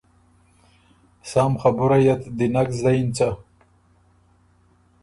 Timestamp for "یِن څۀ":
2.95-3.27